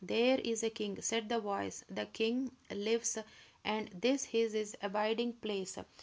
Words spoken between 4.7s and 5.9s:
abiding place!"